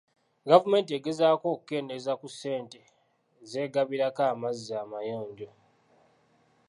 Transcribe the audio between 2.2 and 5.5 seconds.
ku ssente z'egabirako amazzi amayonjo.